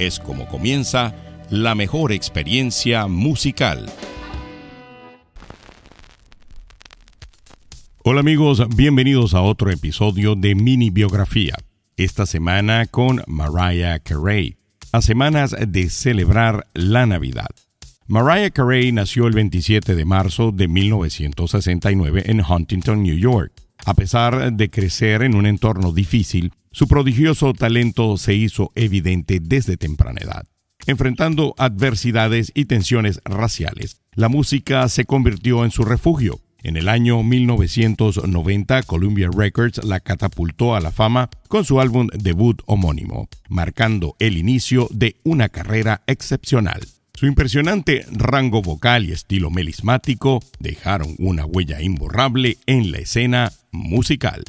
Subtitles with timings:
[0.00, 1.14] es como comienza
[1.50, 3.86] la mejor experiencia musical.
[8.02, 11.54] Hola amigos, bienvenidos a otro episodio de Mini Biografía.
[11.98, 14.56] Esta semana con Mariah Carey,
[14.90, 17.50] a semanas de celebrar la Navidad.
[18.06, 23.52] Mariah Carey nació el 27 de marzo de 1969 en Huntington, New York.
[23.84, 29.76] A pesar de crecer en un entorno difícil, su prodigioso talento se hizo evidente desde
[29.76, 30.46] temprana edad.
[30.86, 36.40] Enfrentando adversidades y tensiones raciales, la música se convirtió en su refugio.
[36.62, 42.62] En el año 1990, Columbia Records la catapultó a la fama con su álbum debut
[42.66, 46.80] homónimo, marcando el inicio de una carrera excepcional.
[47.14, 54.44] Su impresionante rango vocal y estilo melismático dejaron una huella imborrable en la escena musical.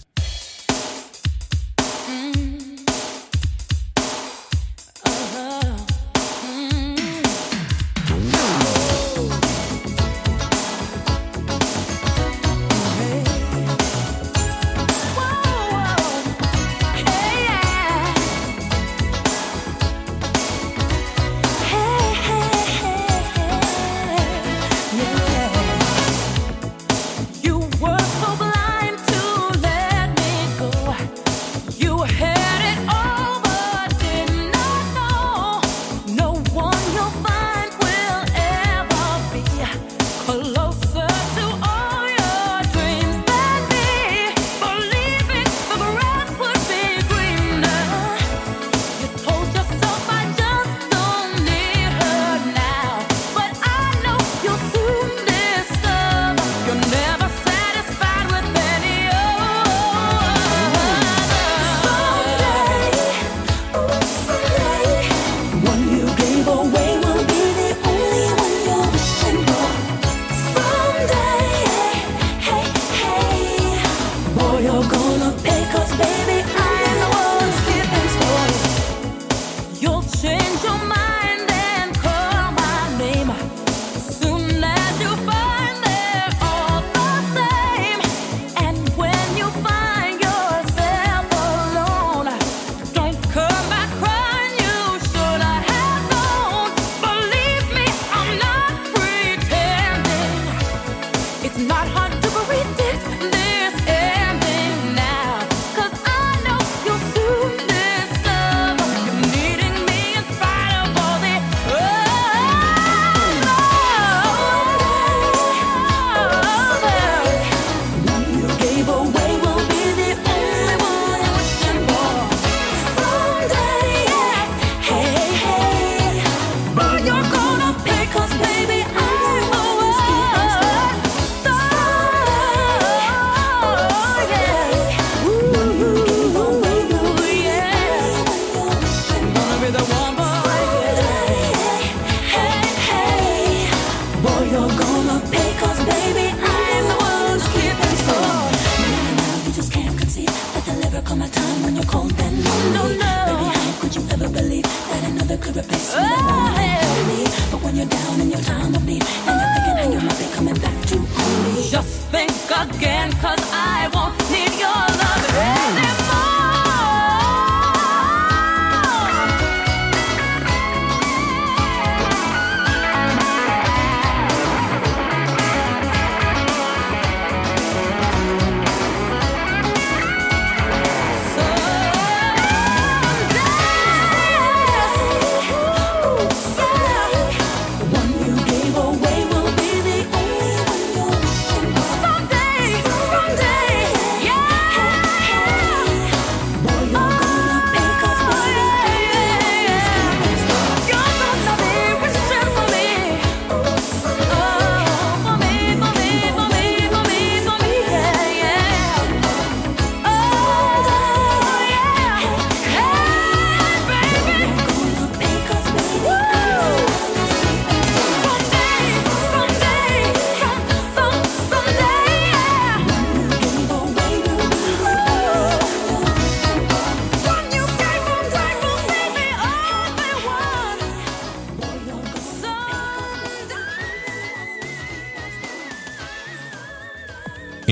[155.54, 156.31] Baby.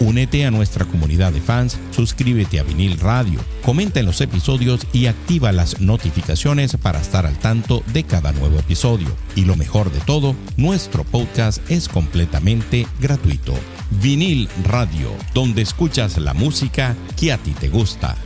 [0.00, 5.06] Únete a nuestra comunidad de fans, suscríbete a Vinil Radio, comenta en los episodios y
[5.06, 9.08] activa las notificaciones para estar al tanto de cada nuevo episodio.
[9.34, 13.54] Y lo mejor de todo, nuestro podcast es completamente gratuito.
[14.00, 18.16] Vinil Radio, donde escuchas la música que a ti te gusta.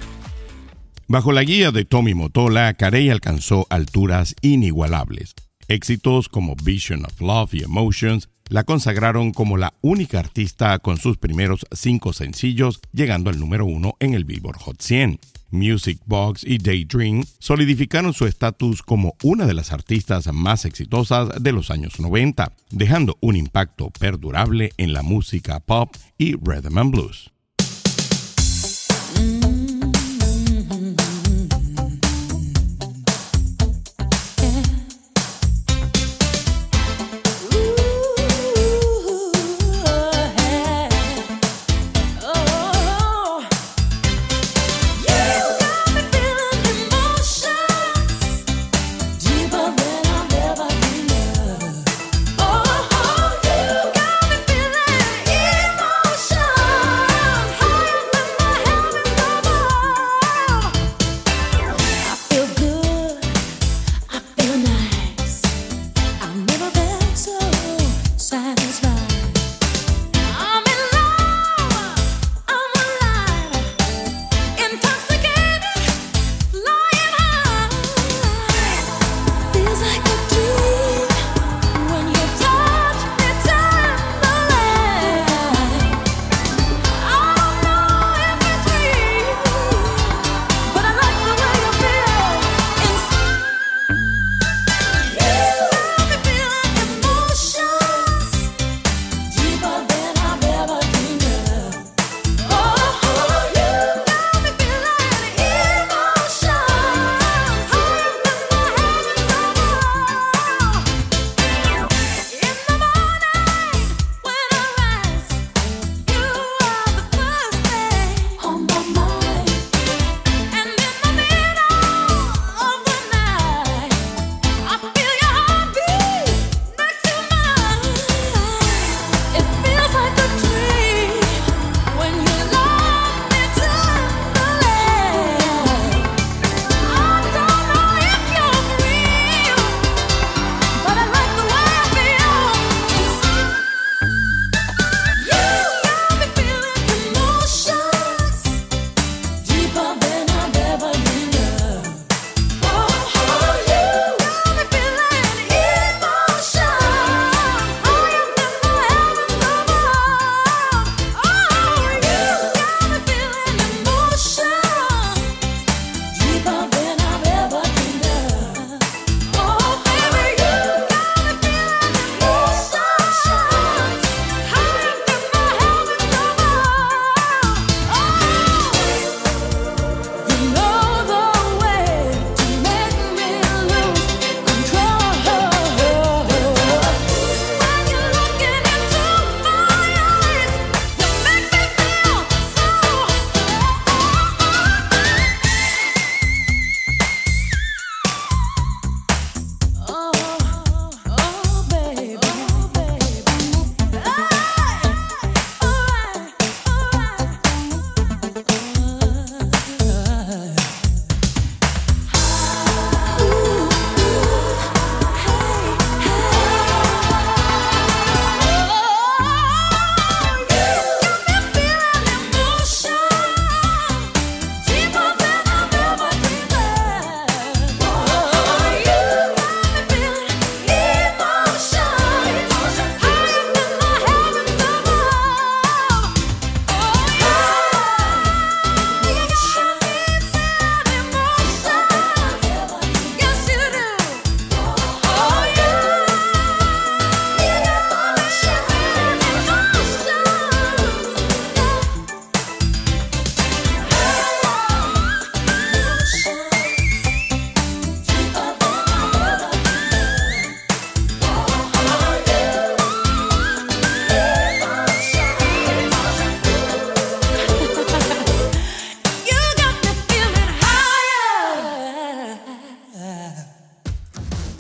[1.09, 5.35] Bajo la guía de Tommy Motola, Carey alcanzó alturas inigualables.
[5.69, 11.17] Éxitos como Vision of Love y Emotions la consagraron como la única artista con sus
[11.17, 15.19] primeros cinco sencillos llegando al número uno en el Billboard Hot 100.
[15.51, 21.53] Music Box y Daydream solidificaron su estatus como una de las artistas más exitosas de
[21.53, 27.31] los años 90, dejando un impacto perdurable en la música pop y rhythm and blues.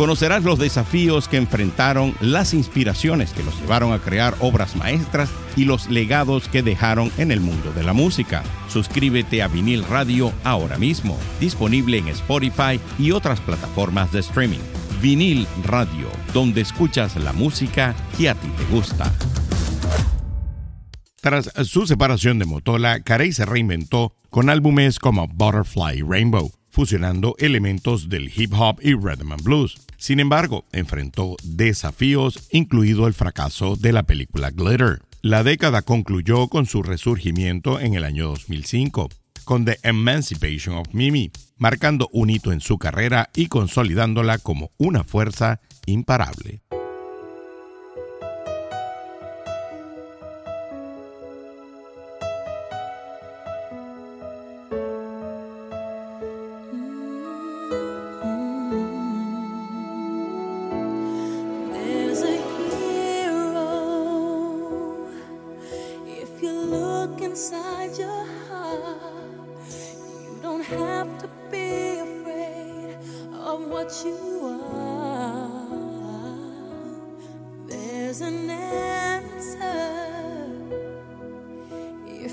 [0.00, 5.66] Conocerás los desafíos que enfrentaron, las inspiraciones que los llevaron a crear obras maestras y
[5.66, 8.42] los legados que dejaron en el mundo de la música.
[8.70, 14.60] Suscríbete a Vinil Radio ahora mismo, disponible en Spotify y otras plataformas de streaming.
[15.02, 19.12] Vinil Radio, donde escuchas la música que a ti te gusta.
[21.20, 28.08] Tras su separación de Motola, Carey se reinventó con álbumes como Butterfly Rainbow, fusionando elementos
[28.08, 29.76] del hip hop y rhythm and blues.
[30.00, 35.02] Sin embargo, enfrentó desafíos, incluido el fracaso de la película Glitter.
[35.20, 39.10] La década concluyó con su resurgimiento en el año 2005,
[39.44, 45.04] con The Emancipation of Mimi, marcando un hito en su carrera y consolidándola como una
[45.04, 46.62] fuerza imparable.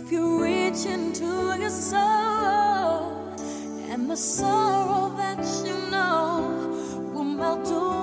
[0.08, 1.26] if you reach into
[1.60, 3.36] your soul
[3.90, 7.97] and the sorrow that you know will melt away.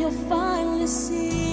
[0.00, 1.49] you'll finally see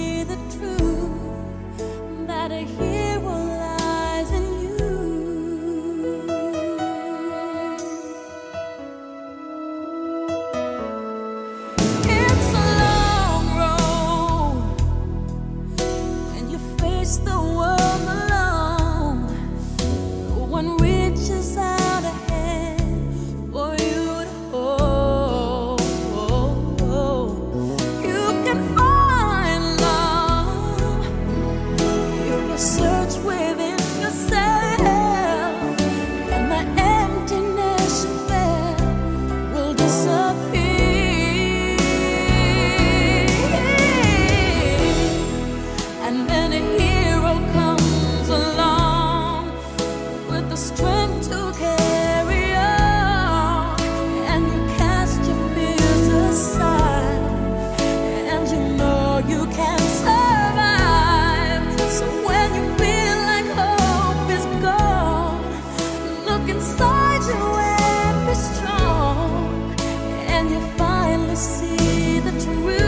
[70.58, 72.87] I finally see the truth.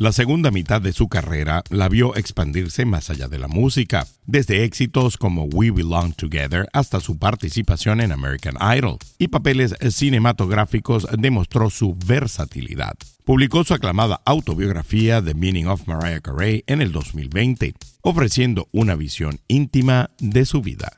[0.00, 4.62] La segunda mitad de su carrera la vio expandirse más allá de la música, desde
[4.62, 11.68] éxitos como We Belong Together hasta su participación en American Idol, y papeles cinematográficos demostró
[11.68, 12.94] su versatilidad.
[13.24, 19.40] Publicó su aclamada autobiografía The Meaning of Mariah Carey en el 2020, ofreciendo una visión
[19.48, 20.97] íntima de su vida.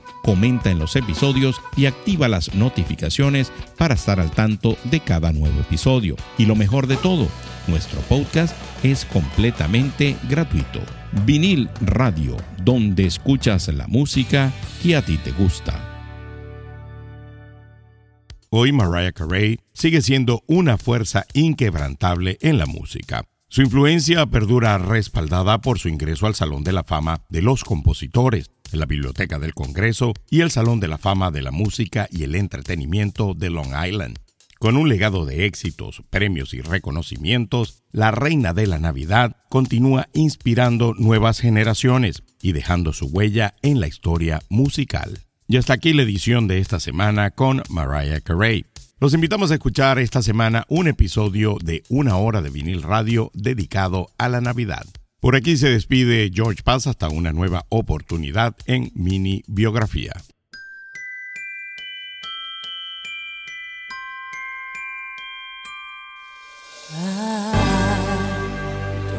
[0.23, 5.59] comenta en los episodios y activa las notificaciones para estar al tanto de cada nuevo
[5.59, 6.15] episodio.
[6.37, 7.27] Y lo mejor de todo,
[7.67, 10.81] nuestro podcast es completamente gratuito.
[11.25, 15.87] Vinil Radio, donde escuchas la música que a ti te gusta.
[18.49, 23.23] Hoy Mariah Carey sigue siendo una fuerza inquebrantable en la música.
[23.47, 28.51] Su influencia perdura respaldada por su ingreso al Salón de la Fama de los Compositores,
[28.77, 32.35] la Biblioteca del Congreso y el Salón de la Fama de la Música y el
[32.35, 34.19] Entretenimiento de Long Island.
[34.61, 40.93] Con un legado de éxitos, premios y reconocimientos, la Reina de la Navidad continúa inspirando
[40.93, 45.19] nuevas generaciones y dejando su huella en la historia musical.
[45.47, 48.65] Y hasta aquí la edición de esta semana con Mariah Carey.
[48.99, 54.11] Los invitamos a escuchar esta semana un episodio de Una Hora de Vinil Radio dedicado
[54.19, 54.85] a la Navidad.
[55.21, 60.13] Por aquí se despide George Paz hasta una nueva oportunidad en mini biografía.
[66.89, 67.53] I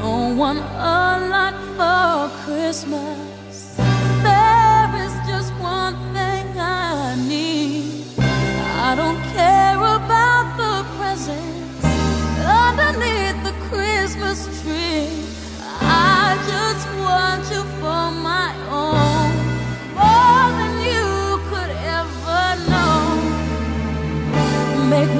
[0.00, 3.76] don't want a lot for Christmas.
[4.24, 8.06] There is just one thing I need.
[8.18, 11.84] I don't care about the presents
[12.44, 15.31] underneath the Christmas tree.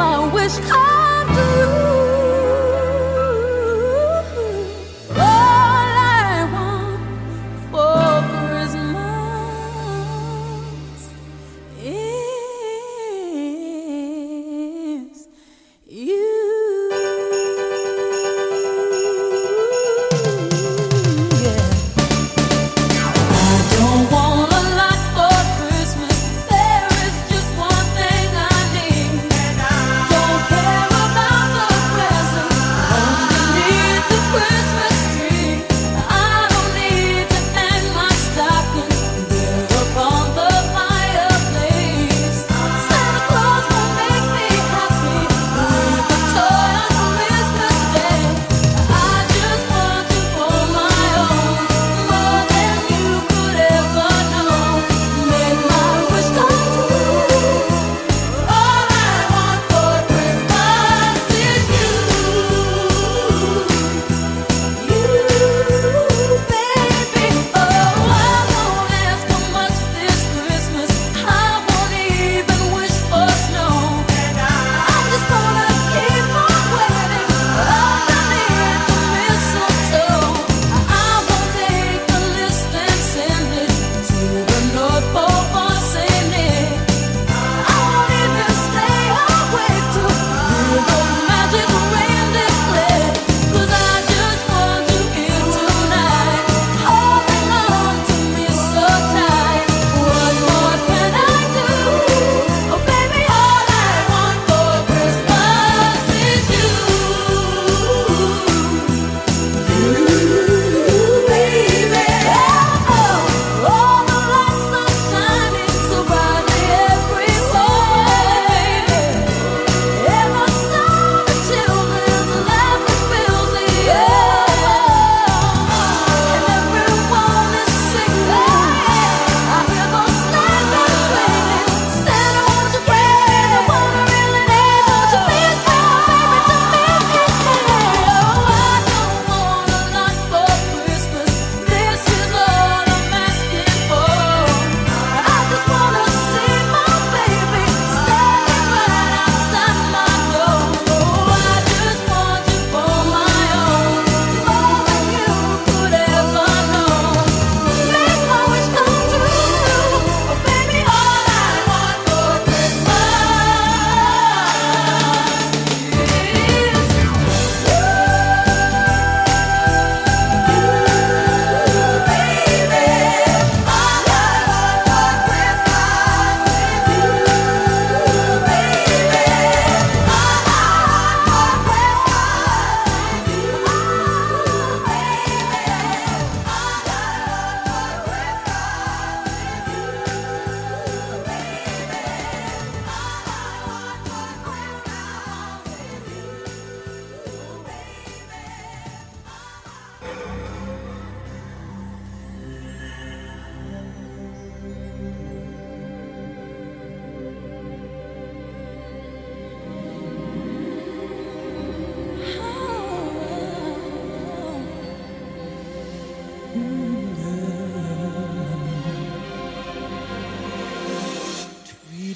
[0.03, 0.82] my wish.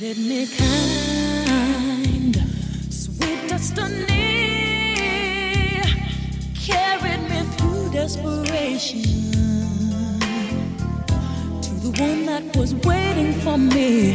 [0.06, 2.36] treated me kind,
[2.90, 4.04] sweet destiny
[6.54, 9.02] carried me through desperation
[11.60, 14.14] to the one that was waiting for me.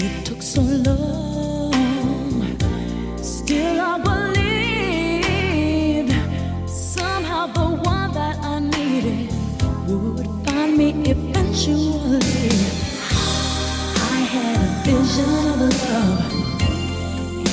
[0.00, 1.72] It took so long,
[3.18, 3.98] still I
[6.02, 6.12] believed
[6.68, 9.30] somehow the one that I needed
[9.86, 12.67] would find me eventually
[15.20, 16.32] of love,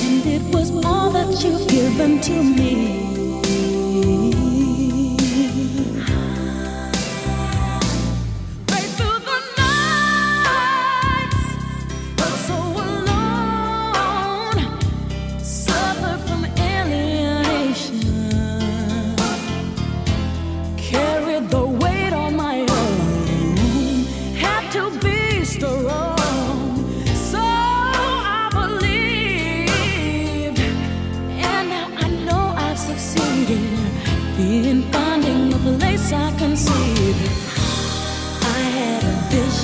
[0.04, 3.05] and it was all that you've given to me.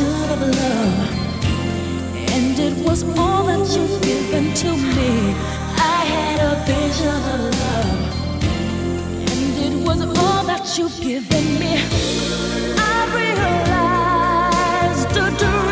[0.03, 1.45] should have loved.
[2.35, 5.11] And it was all that you've given to me.
[5.95, 8.01] I had a vision of love.
[9.33, 11.73] And it was all that you've given me.
[12.95, 15.72] I realized the dream.